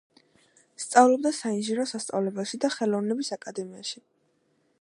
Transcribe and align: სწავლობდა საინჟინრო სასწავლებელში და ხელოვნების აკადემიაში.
სწავლობდა 0.83 1.33
საინჟინრო 1.41 1.87
სასწავლებელში 1.91 2.61
და 2.65 2.75
ხელოვნების 2.79 3.33
აკადემიაში. 3.39 4.07